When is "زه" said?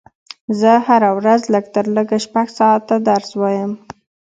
0.59-0.71